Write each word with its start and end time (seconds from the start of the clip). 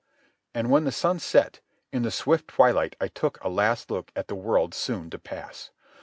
And 0.55 0.71
when 0.71 0.85
the 0.85 0.91
sun 0.91 1.19
set, 1.19 1.59
in 1.91 2.01
the 2.01 2.09
swift 2.09 2.47
twilight 2.47 2.95
I 2.99 3.07
took 3.07 3.37
a 3.43 3.49
last 3.49 3.91
look 3.91 4.11
at 4.15 4.29
the 4.29 4.33
world 4.33 4.73
so 4.73 4.93
soon 4.95 5.11
to 5.11 5.19
pass. 5.19 5.69